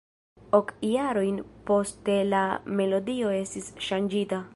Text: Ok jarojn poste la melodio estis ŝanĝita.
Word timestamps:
Ok 0.59 0.71
jarojn 0.91 1.37
poste 1.71 2.15
la 2.31 2.41
melodio 2.79 3.35
estis 3.41 3.71
ŝanĝita. 3.89 4.41